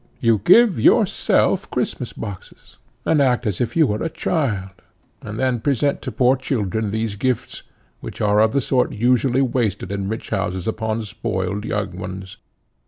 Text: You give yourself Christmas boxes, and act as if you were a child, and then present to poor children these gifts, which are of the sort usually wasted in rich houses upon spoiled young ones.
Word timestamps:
You 0.19 0.41
give 0.43 0.79
yourself 0.79 1.69
Christmas 1.69 2.11
boxes, 2.11 2.77
and 3.05 3.21
act 3.21 3.45
as 3.45 3.61
if 3.61 3.75
you 3.77 3.85
were 3.85 4.01
a 4.01 4.09
child, 4.09 4.71
and 5.21 5.39
then 5.39 5.59
present 5.59 6.01
to 6.01 6.11
poor 6.11 6.35
children 6.37 6.89
these 6.89 7.15
gifts, 7.15 7.61
which 7.99 8.19
are 8.19 8.39
of 8.39 8.51
the 8.51 8.61
sort 8.61 8.93
usually 8.93 9.43
wasted 9.43 9.91
in 9.91 10.09
rich 10.09 10.31
houses 10.31 10.67
upon 10.67 11.05
spoiled 11.05 11.65
young 11.65 11.99
ones. 11.99 12.37